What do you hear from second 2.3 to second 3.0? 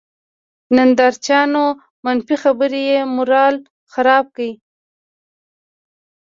خبرې یې